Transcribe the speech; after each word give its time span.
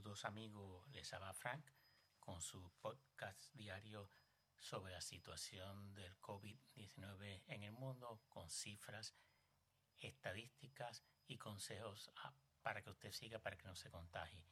Saludos 0.00 0.24
amigos, 0.24 0.88
les 0.92 1.12
habla 1.12 1.34
Frank 1.34 1.62
con 2.20 2.40
su 2.40 2.72
podcast 2.80 3.52
diario 3.52 4.08
sobre 4.58 4.94
la 4.94 5.02
situación 5.02 5.92
del 5.92 6.18
COVID-19 6.22 7.42
en 7.48 7.64
el 7.64 7.72
mundo 7.72 8.22
con 8.30 8.48
cifras, 8.48 9.14
estadísticas 9.98 11.04
y 11.26 11.36
consejos 11.36 12.10
ah, 12.16 12.32
para 12.62 12.80
que 12.80 12.88
usted 12.88 13.12
siga 13.12 13.40
para 13.40 13.58
que 13.58 13.66
no 13.66 13.76
se 13.76 13.90
contagie. 13.90 14.42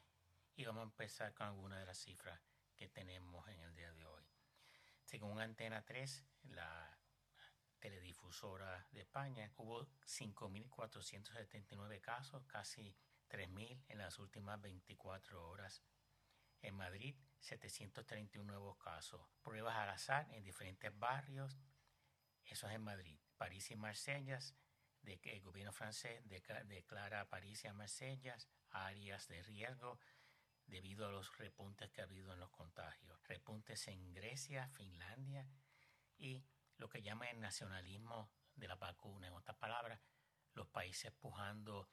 Y 0.55 0.67
vamos 0.67 0.83
a 0.83 0.91
empezar 0.91 1.33
con 1.33 1.47
algunas 1.47 1.81
de 1.81 1.87
las 1.87 1.97
cifras 1.97 2.39
que 2.77 2.91
tenemos 2.91 3.49
en 3.49 3.61
el 3.61 3.75
día 3.75 3.91
de 3.93 4.05
hoy. 4.05 4.29
Según 5.01 5.41
Antena 5.41 5.83
3, 5.83 6.27
la 6.51 6.99
teledifusora 7.79 8.87
de 8.91 9.01
España, 9.01 9.51
hubo 9.57 9.87
5.479 10.05 12.03
casos, 12.03 12.45
casi 12.45 12.95
3.000 13.29 13.85
en 13.89 13.99
las 13.99 14.19
últimas 14.19 14.61
24 14.61 15.49
horas. 15.49 15.83
En 16.63 16.75
Madrid, 16.75 17.15
731 17.41 18.45
nuevos 18.45 18.77
casos. 18.79 19.21
Pruebas 19.43 19.77
al 19.77 19.91
azar 19.91 20.29
en 20.33 20.43
diferentes 20.43 20.97
barrios. 20.99 21.57
Eso 22.45 22.67
es 22.69 22.75
en 22.75 22.83
Madrid. 22.83 23.19
París 23.37 23.71
y 23.71 23.77
Marsella, 23.77 24.39
de 25.03 25.21
el 25.23 25.43
gobierno 25.43 25.73
francés 25.73 26.23
declara 26.27 27.21
a 27.21 27.29
París 27.29 27.65
y 27.65 27.69
a 27.69 27.73
Marsella 27.73 28.37
áreas 28.71 29.29
de 29.29 29.43
riesgo 29.43 29.99
debido 30.67 31.07
a 31.07 31.11
los 31.11 31.37
repuntes 31.39 31.91
que 31.91 32.01
ha 32.01 32.05
habido 32.05 32.33
en 32.33 32.41
los 32.41 32.51
contagios. 32.51 33.19
Repuntes 33.25 33.89
en 33.89 34.13
Grecia, 34.13 34.69
Finlandia 34.69 35.47
y 36.17 36.45
lo 36.77 36.89
que 36.89 37.03
llama 37.03 37.31
el 37.31 37.41
nacionalismo 37.41 38.31
de 38.55 38.69
la 38.69 38.77
vacuna. 38.77 39.29
En 39.29 39.33
otras 39.33 39.57
palabras, 39.57 40.01
los 40.55 40.69
países 40.69 41.13
pujando 41.13 41.89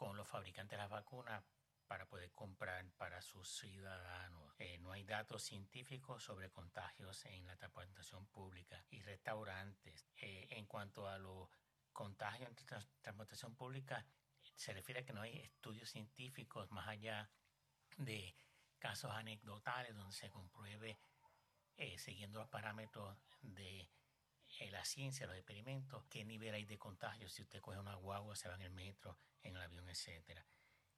con 0.00 0.16
los 0.16 0.26
fabricantes 0.26 0.78
de 0.78 0.82
las 0.82 0.88
vacunas 0.88 1.44
para 1.86 2.06
poder 2.06 2.32
comprar 2.32 2.90
para 2.92 3.20
sus 3.20 3.46
ciudadanos. 3.58 4.54
Eh, 4.58 4.78
no 4.78 4.92
hay 4.92 5.04
datos 5.04 5.42
científicos 5.42 6.24
sobre 6.24 6.48
contagios 6.48 7.26
en 7.26 7.46
la 7.46 7.54
transportación 7.58 8.26
pública 8.28 8.82
y 8.88 9.02
restaurantes. 9.02 10.08
Eh, 10.16 10.46
en 10.52 10.64
cuanto 10.64 11.06
a 11.06 11.18
los 11.18 11.50
contagios 11.92 12.48
en 12.48 12.56
la 12.70 12.80
transportación 13.02 13.54
pública, 13.54 14.06
se 14.54 14.72
refiere 14.72 15.00
a 15.00 15.04
que 15.04 15.12
no 15.12 15.20
hay 15.20 15.36
estudios 15.38 15.90
científicos 15.90 16.70
más 16.70 16.88
allá 16.88 17.30
de 17.98 18.34
casos 18.78 19.10
anecdotales 19.10 19.94
donde 19.94 20.16
se 20.16 20.30
compruebe, 20.30 20.98
eh, 21.76 21.98
siguiendo 21.98 22.38
los 22.38 22.48
parámetros 22.48 23.18
de 23.42 23.86
en 24.58 24.72
la 24.72 24.84
ciencia, 24.84 25.26
los 25.26 25.36
experimentos, 25.36 26.04
qué 26.10 26.24
nivel 26.24 26.54
hay 26.54 26.64
de 26.64 26.78
contagio 26.78 27.28
si 27.28 27.42
usted 27.42 27.60
coge 27.60 27.78
una 27.78 27.94
guagua, 27.94 28.36
se 28.36 28.48
va 28.48 28.54
en 28.56 28.62
el 28.62 28.70
metro, 28.70 29.16
en 29.42 29.56
el 29.56 29.62
avión, 29.62 29.88
etcétera. 29.88 30.44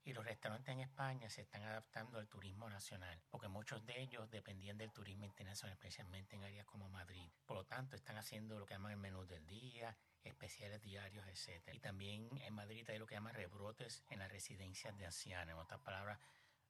Y 0.05 0.13
los 0.15 0.25
restaurantes 0.25 0.73
en 0.73 0.81
España 0.81 1.31
se 1.31 1.43
están 1.43 1.63
adaptando 1.63 2.19
al 2.19 2.27
turismo 2.27 2.69
nacional, 2.69 3.23
porque 3.31 3.47
muchos 3.47 3.87
de 3.87 4.01
ellos 4.01 4.29
dependían 4.31 4.77
del 4.77 4.91
turismo 4.91 5.27
internacional, 5.27 5.75
especialmente 5.75 6.35
en 6.35 6.43
áreas 6.43 6.67
como 6.67 6.89
Madrid. 6.89 7.31
Por 7.47 7.59
lo 7.59 7.65
tanto, 7.65 7.95
están 7.95 8.17
haciendo 8.17 8.59
lo 8.59 8.67
que 8.67 8.75
llaman 8.75 8.93
el 8.93 8.99
menú 8.99 9.25
del 9.27 9.47
día, 9.47 9.97
especiales 10.25 10.83
diarios, 10.83 11.25
etcétera. 11.29 11.77
Y 11.77 11.81
también 11.81 12.29
en 12.43 12.53
Madrid 12.53 12.89
hay 12.91 12.99
lo 12.99 13.07
que 13.07 13.15
llaman 13.15 13.35
rebrotes 13.35 14.03
en 14.09 14.19
las 14.19 14.33
residencias 14.33 14.97
de 14.97 15.07
ancianos, 15.07 15.55
en 15.55 15.61
otras 15.61 15.81
palabras, 15.81 16.19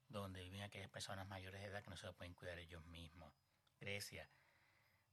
donde 0.09 0.43
viven 0.43 0.61
aquellas 0.61 0.91
personas 0.91 1.27
mayores 1.27 1.63
de 1.63 1.69
edad 1.69 1.83
que 1.83 1.89
no 1.89 1.97
se 1.97 2.13
pueden 2.13 2.35
cuidar 2.35 2.59
ellos 2.59 2.85
mismos. 2.85 3.33
Grecia, 3.81 4.29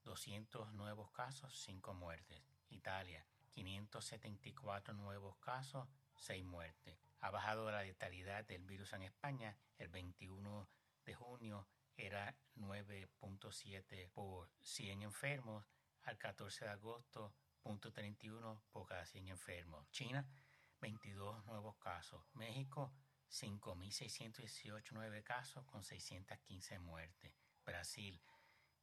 200 0.03 0.73
nuevos 0.73 1.11
casos, 1.11 1.59
5 1.61 1.93
muertes. 1.93 2.41
Italia, 2.69 3.25
574 3.51 4.93
nuevos 4.93 5.37
casos, 5.37 5.87
6 6.15 6.45
muertes. 6.45 6.97
Ha 7.19 7.31
bajado 7.31 7.69
la 7.71 7.83
letalidad 7.83 8.45
del 8.45 8.63
virus 8.63 8.93
en 8.93 9.03
España. 9.03 9.57
El 9.77 9.89
21 9.89 10.69
de 11.05 11.13
junio 11.13 11.67
era 11.95 12.37
9.7 12.55 14.09
por 14.11 14.49
100 14.61 15.03
enfermos. 15.03 15.65
Al 16.03 16.17
14 16.17 16.65
de 16.65 16.71
agosto, 16.71 17.33
0.31 17.63 18.61
por 18.71 18.87
cada 18.87 19.05
100 19.05 19.27
enfermos. 19.27 19.89
China, 19.91 20.25
22 20.79 21.45
nuevos 21.45 21.77
casos. 21.77 22.23
México, 22.33 22.93
5.618 23.29 24.91
nuevos 24.91 25.23
casos 25.23 25.65
con 25.65 25.83
615 25.83 26.79
muertes. 26.79 27.33
Brasil, 27.65 28.21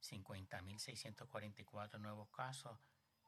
50.644 0.01 1.99
nuevos 1.99 2.29
casos, 2.29 2.79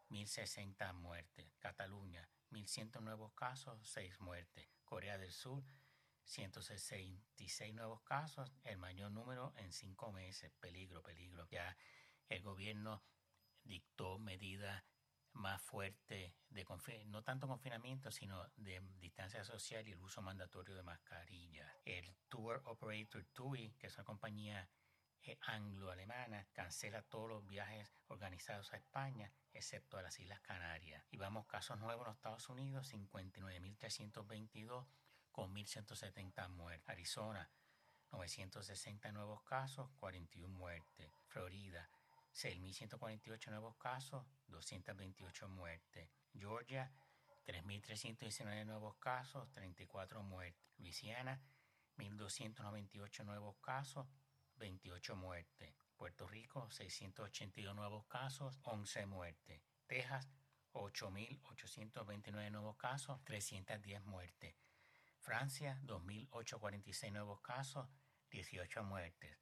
1.060 0.09 0.93
muertes. 0.93 1.51
Cataluña, 1.59 2.29
1.100 2.51 3.01
nuevos 3.01 3.33
casos, 3.33 3.79
6 3.89 4.19
muertes. 4.19 4.67
Corea 4.83 5.17
del 5.17 5.31
Sur, 5.31 5.63
166 6.23 7.73
nuevos 7.73 8.01
casos, 8.01 8.51
el 8.63 8.77
mayor 8.77 9.11
número 9.11 9.53
en 9.57 9.71
5 9.71 10.11
meses. 10.11 10.51
Peligro, 10.59 11.01
peligro. 11.03 11.47
Ya 11.49 11.77
el 12.27 12.41
gobierno 12.41 13.03
dictó 13.63 14.17
medidas 14.17 14.83
más 15.33 15.61
fuertes 15.61 16.33
de 16.49 16.65
no 17.05 17.23
tanto 17.23 17.47
confinamiento, 17.47 18.11
sino 18.11 18.47
de 18.57 18.81
distancia 18.99 19.43
social 19.43 19.87
y 19.87 19.91
el 19.91 20.01
uso 20.01 20.21
mandatorio 20.21 20.75
de 20.75 20.83
mascarillas. 20.83 21.71
El 21.85 22.15
Tour 22.29 22.61
Operator 22.65 23.23
TUI, 23.33 23.75
que 23.77 23.87
es 23.87 23.95
una 23.95 24.05
compañía 24.05 24.67
anglo-alemana 25.41 26.47
cancela 26.53 27.01
todos 27.01 27.29
los 27.29 27.45
viajes 27.45 27.93
organizados 28.07 28.73
a 28.73 28.77
España, 28.77 29.31
excepto 29.53 29.97
a 29.97 30.01
las 30.01 30.19
Islas 30.19 30.41
Canarias. 30.41 31.03
Y 31.11 31.17
vamos, 31.17 31.45
casos 31.47 31.79
nuevos 31.79 32.05
en 32.05 32.07
los 32.07 32.15
Estados 32.15 32.49
Unidos, 32.49 32.93
59.322 32.93 34.87
con 35.31 35.53
1.170 35.53 36.49
muertes. 36.49 36.89
Arizona, 36.89 37.49
960 38.11 39.11
nuevos 39.11 39.43
casos, 39.43 39.89
41 39.99 40.53
muertes. 40.53 41.11
Florida, 41.27 41.89
6.148 42.33 43.49
nuevos 43.49 43.75
casos, 43.77 44.25
228 44.47 45.47
muertes. 45.49 46.09
Georgia, 46.33 46.91
3.319 47.45 48.65
nuevos 48.65 48.97
casos, 48.97 49.51
34 49.51 50.23
muertes. 50.23 50.63
Luisiana, 50.77 51.41
1.298 51.97 53.25
nuevos 53.25 53.57
casos, 53.57 54.07
28 54.59 55.15
muertes. 55.15 55.73
Puerto 55.97 56.27
Rico, 56.27 56.69
682 56.69 57.75
nuevos 57.75 58.05
casos, 58.05 58.59
11 58.63 59.07
muertes. 59.07 59.61
Texas, 59.87 60.29
8.829 60.73 62.51
nuevos 62.51 62.77
casos, 62.77 63.23
310 63.23 64.05
muertes. 64.05 64.55
Francia, 65.19 65.79
2.846 65.83 67.11
nuevos 67.11 67.41
casos, 67.41 67.89
18 68.29 68.83
muertes. 68.83 69.37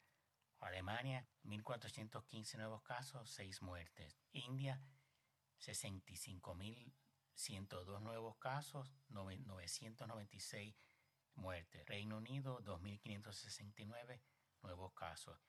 Alemania, 0.59 1.27
1.415 1.43 2.57
nuevos 2.57 2.81
casos, 2.81 3.29
6 3.31 3.61
muertes. 3.61 4.19
India, 4.31 4.81
65.102 5.59 8.01
nuevos 8.01 8.37
casos, 8.37 8.95
996 9.09 10.75
muertes. 11.35 11.85
Reino 11.85 12.17
Unido, 12.17 12.59
2.569 12.63 14.19
nuevos 14.61 14.93
casos. 14.93 15.39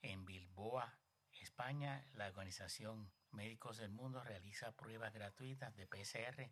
En 0.00 0.24
Bilboa, 0.24 0.98
España, 1.42 2.06
la 2.14 2.28
Organización 2.28 3.12
Médicos 3.30 3.78
del 3.78 3.90
Mundo 3.90 4.22
realiza 4.22 4.72
pruebas 4.72 5.12
gratuitas 5.12 5.74
de 5.74 5.86
PCR 5.86 6.50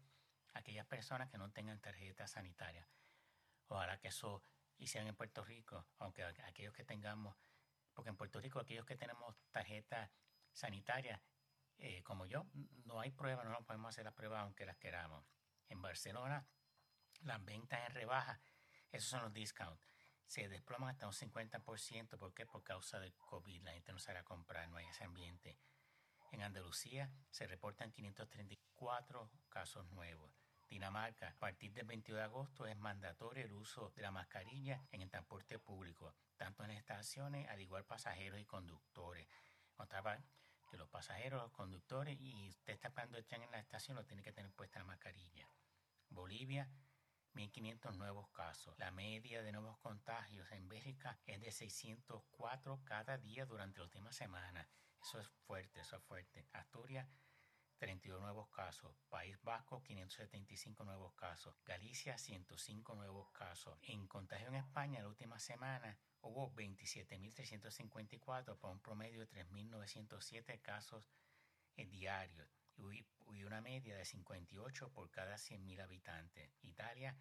a 0.55 0.59
aquellas 0.59 0.87
personas 0.87 1.31
que 1.31 1.39
no 1.39 1.51
tengan 1.51 1.81
tarjeta 1.81 2.27
sanitaria. 2.27 2.89
Ojalá 3.69 3.99
que 3.99 4.09
eso 4.09 4.43
hicieran 4.79 5.09
en 5.09 5.15
Puerto 5.15 5.45
Rico, 5.45 5.87
aunque 5.99 6.25
aquellos 6.25 6.75
que 6.75 6.85
tengamos, 6.85 7.37
porque 7.93 8.11
en 8.11 8.17
Puerto 8.17 8.41
Rico 8.41 8.59
aquellos 8.59 8.87
que 8.87 8.97
tenemos 8.97 9.37
tarjeta 9.51 10.11
sanitaria, 10.53 11.23
eh, 11.77 12.03
como 12.03 12.27
yo, 12.27 12.47
no 12.85 13.01
hay 13.01 13.11
prueba, 13.11 13.45
no 13.45 13.65
podemos 13.65 13.91
hacer 13.91 14.05
las 14.05 14.15
pruebas 14.15 14.43
aunque 14.43 14.67
las 14.67 14.77
queramos. 14.77 15.25
En 15.69 15.81
Barcelona, 15.81 16.47
las 17.23 17.45
ventas 17.45 17.87
en 17.87 17.95
rebaja, 17.95 18.41
esos 18.91 19.09
son 19.09 19.23
los 19.23 19.33
discounts 19.33 19.90
se 20.31 20.49
desploman 20.49 20.91
hasta 20.91 21.09
un 21.09 21.13
50%. 21.13 22.17
¿Por 22.17 22.33
qué? 22.33 22.47
Por 22.47 22.63
causa 22.63 23.01
del 23.01 23.13
COVID. 23.15 23.63
La 23.63 23.73
gente 23.73 23.93
no 23.93 23.99
sale 23.99 24.21
a 24.21 24.23
comprar, 24.23 24.69
no 24.69 24.77
hay 24.77 24.87
ese 24.87 25.03
ambiente. 25.03 25.59
En 26.31 26.43
Andalucía 26.43 27.11
se 27.31 27.49
reportan 27.49 27.91
534 27.91 29.29
casos 29.49 29.91
nuevos. 29.91 30.31
Dinamarca, 30.69 31.31
a 31.31 31.35
partir 31.35 31.73
del 31.73 31.85
22 31.85 32.17
de 32.17 32.25
agosto 32.25 32.65
es 32.65 32.77
mandatorio 32.77 33.45
el 33.45 33.53
uso 33.53 33.91
de 33.97 34.03
la 34.03 34.13
mascarilla 34.13 34.87
en 34.93 35.03
el 35.03 35.11
transporte 35.11 35.59
público, 35.59 36.15
tanto 36.37 36.63
en 36.63 36.71
estaciones, 36.71 37.49
al 37.49 37.61
igual 37.61 37.85
pasajeros 37.85 38.39
y 38.39 38.45
conductores. 38.45 39.27
Otra 39.79 40.01
que 40.71 40.77
los 40.77 40.89
pasajeros, 40.89 41.43
los 41.43 41.51
conductores 41.51 42.17
y 42.21 42.51
usted 42.51 42.75
está 42.75 42.87
esperando 42.87 43.19
el 43.19 43.27
en 43.29 43.51
la 43.51 43.59
estación, 43.59 43.97
lo 43.97 44.05
tiene 44.05 44.23
que 44.23 44.33
tener 44.33 44.53
puesta 44.53 44.79
la 44.79 44.85
mascarilla. 44.85 45.49
Bolivia, 46.09 46.69
1.500 47.35 47.97
nuevos 47.97 48.29
casos. 48.31 48.77
La 48.79 48.91
media 48.91 49.43
de 49.43 49.53
nuevos 49.53 49.79
contagios 49.79 50.51
en 50.53 50.69
Bélgica 50.69 51.19
es 51.27 51.41
de 51.41 51.53
604 51.53 52.81
cada 52.85 53.19
día 53.19 53.47
durante 53.47 53.79
la 53.79 53.85
última 53.85 54.13
semana. 54.13 54.69
Eso 55.01 55.21
es 55.21 55.29
fuerte, 55.47 55.81
eso 55.81 55.97
es 55.97 56.03
fuerte. 56.03 56.47
Asturias, 56.53 57.09
32 57.79 58.21
nuevos 58.21 58.51
casos. 58.51 58.95
País 59.09 59.41
Vasco, 59.43 59.83
575 59.83 60.85
nuevos 60.85 61.15
casos. 61.15 61.57
Galicia, 61.65 62.19
105 62.19 62.95
nuevos 62.95 63.31
casos. 63.31 63.79
En 63.83 64.07
contagio 64.07 64.49
en 64.49 64.57
España, 64.57 65.01
la 65.01 65.09
última 65.09 65.39
semana 65.39 65.99
hubo 66.21 66.53
27.354 66.55 68.59
por 68.59 68.71
un 68.71 68.81
promedio 68.81 69.21
de 69.21 69.29
3.907 69.29 70.61
casos 70.61 71.09
diarios 71.87 72.60
y, 72.93 73.45
una 73.45 73.61
media 73.61 73.97
de 73.97 74.05
58 74.05 74.93
por 74.93 75.11
cada 75.11 75.37
100.000 75.37 75.83
habitantes. 75.83 76.51
Italia, 76.63 77.17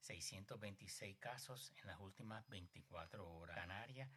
626 0.00 1.18
casos 1.18 1.72
en 1.76 1.86
las 1.86 2.00
últimas 2.00 2.48
24 2.48 3.28
horas. 3.28 3.56
Canarias, 3.56 4.10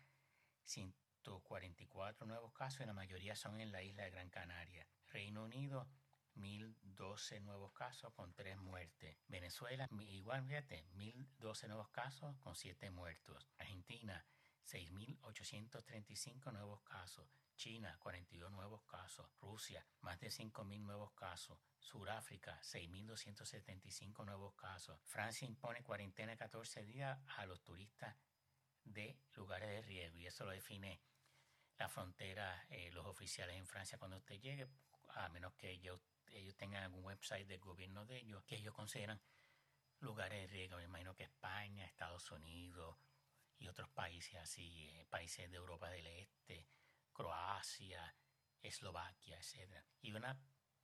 144 0.63 2.25
nuevos 2.27 2.53
casos 2.53 2.81
y 2.81 2.85
la 2.85 2.93
mayoría 2.93 3.35
son 3.35 3.59
en 3.59 3.71
la 3.71 3.81
isla 3.81 4.03
de 4.03 4.11
Gran 4.11 4.29
Canaria. 4.29 4.87
Reino 5.07 5.43
Unido, 5.43 5.87
1012 6.35 7.39
nuevos 7.41 7.73
casos 7.73 8.13
con 8.13 8.33
3 8.33 8.57
muertes. 8.57 9.17
Venezuela, 9.27 9.87
igual 10.07 10.45
fíjate, 10.45 10.83
1012 10.93 11.67
nuevos 11.67 11.89
casos 11.89 12.37
con 12.39 12.55
7 12.55 12.89
muertos. 12.91 13.47
Argentina, 13.57 14.25
6.835 14.67 16.51
nuevos 16.51 16.81
casos. 16.81 17.25
China, 17.55 17.97
42 17.99 18.51
nuevos 18.51 18.83
casos. 18.83 19.29
Rusia, 19.39 19.85
más 20.01 20.19
de 20.19 20.27
5.000 20.27 20.81
nuevos 20.81 21.13
casos. 21.13 21.57
Sudáfrica, 21.79 22.59
6.275 22.61 24.25
nuevos 24.25 24.53
casos. 24.55 24.99
Francia 25.05 25.47
impone 25.47 25.83
cuarentena 25.83 26.33
de 26.33 26.37
14 26.37 26.83
días 26.83 27.17
a 27.37 27.45
los 27.45 27.63
turistas 27.63 28.15
de 28.83 29.17
lugares 29.35 29.69
de 29.69 29.81
riesgo 29.81 30.17
y 30.17 30.27
eso 30.27 30.43
lo 30.43 30.51
define 30.51 31.01
la 31.77 31.87
frontera, 31.87 32.65
eh, 32.69 32.91
los 32.91 33.05
oficiales 33.05 33.55
en 33.55 33.67
Francia 33.67 33.97
cuando 33.97 34.17
usted 34.17 34.39
llegue, 34.39 34.67
a 35.15 35.29
menos 35.29 35.53
que 35.53 35.71
ellos, 35.71 36.01
ellos 36.31 36.55
tengan 36.57 36.83
algún 36.83 37.05
website 37.05 37.47
del 37.47 37.59
gobierno 37.59 38.05
de 38.05 38.17
ellos, 38.17 38.43
que 38.43 38.57
ellos 38.57 38.73
consideran 38.73 39.21
lugares 39.99 40.41
de 40.41 40.47
riesgo. 40.47 40.77
Me 40.77 40.83
imagino 40.83 41.15
que 41.15 41.23
España, 41.23 41.85
Estados 41.85 42.31
Unidos 42.31 42.97
y 43.59 43.67
otros 43.67 43.89
países 43.89 44.35
así, 44.35 44.89
eh, 44.89 45.05
países 45.09 45.49
de 45.49 45.57
Europa 45.57 45.89
del 45.89 46.07
Este, 46.07 46.67
Croacia, 47.11 48.15
Eslovaquia, 48.61 49.37
etc. 49.37 49.83
Y 50.01 50.11
una 50.11 50.39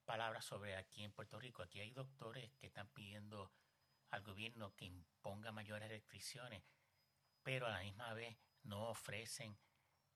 palabra 0.06 0.42
sobre 0.42 0.76
aquí 0.76 1.04
en 1.04 1.12
Puerto 1.12 1.40
Rico. 1.40 1.64
Aquí 1.64 1.80
hay 1.80 1.92
doctores 1.92 2.52
que 2.56 2.68
están 2.68 2.88
pidiendo 2.90 3.52
al 4.10 4.22
gobierno 4.22 4.76
que 4.76 4.86
imponga 4.86 5.52
mayores 5.52 5.90
restricciones, 5.90 6.64
pero 7.42 7.68
a 7.68 7.72
la 7.72 7.82
misma 7.82 8.14
vez 8.14 8.38
no 8.64 8.90
ofrecen 8.90 9.58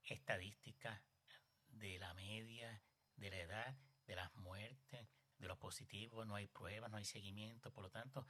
estadísticas 0.03 1.01
de 1.67 1.99
la 1.99 2.13
media, 2.13 2.81
de 3.15 3.29
la 3.29 3.37
edad, 3.37 3.77
de 4.05 4.15
las 4.15 4.33
muertes, 4.35 5.07
de 5.37 5.47
los 5.47 5.57
positivos, 5.57 6.25
no 6.25 6.35
hay 6.35 6.47
pruebas, 6.47 6.89
no 6.89 6.97
hay 6.97 7.05
seguimiento, 7.05 7.71
por 7.71 7.83
lo 7.83 7.89
tanto, 7.89 8.25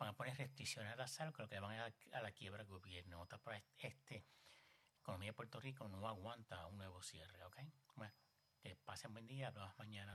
van 0.00 0.08
a 0.08 0.12
poner 0.14 0.34
restricciones 0.36 0.92
al 0.94 1.00
azar, 1.02 1.30
creo 1.32 1.46
que 1.46 1.60
van 1.60 1.78
a, 1.78 1.92
a 2.12 2.22
la 2.22 2.32
quiebra 2.32 2.64
del 2.64 2.72
gobierno. 2.72 3.20
Otra 3.20 3.38
por 3.38 3.54
este, 3.78 4.24
economía 4.98 5.28
de 5.28 5.34
Puerto 5.34 5.60
Rico 5.60 5.88
no 5.88 6.08
aguanta 6.08 6.66
un 6.66 6.78
nuevo 6.78 7.02
cierre, 7.02 7.44
¿ok? 7.44 7.58
Bueno, 7.96 8.14
que 8.60 8.76
pasen 8.76 9.12
buen 9.12 9.26
día, 9.26 9.48
hablamos 9.48 9.78
mañana. 9.78 10.08